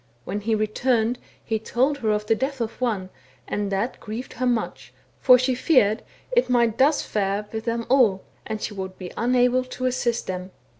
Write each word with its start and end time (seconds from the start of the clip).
When 0.25 0.41
he 0.41 0.55
returned 0.55 1.19
he 1.45 1.59
told 1.59 1.99
her 1.99 2.09
of 2.09 2.25
the 2.25 2.33
death 2.33 2.59
of 2.59 2.81
one, 2.81 3.11
and 3.47 3.71
that 3.71 3.99
grieved 3.99 4.33
her 4.33 4.47
much, 4.47 4.91
for 5.19 5.37
she 5.37 5.53
feared 5.53 6.01
it 6.31 6.49
might 6.49 6.79
fare 6.81 7.43
thus 7.43 7.53
with 7.53 7.65
them 7.65 7.85
all, 7.87 8.23
and 8.43 8.59
she 8.59 8.73
would 8.73 8.97
be 8.97 9.13
unable 9.15 9.63
to 9.63 9.85
assist 9.85 10.25
them. 10.25 10.49